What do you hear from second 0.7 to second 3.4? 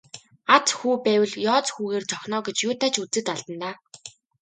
хүү байвал ёоз хүүгээр цохино оо гэж юутай ч үзээд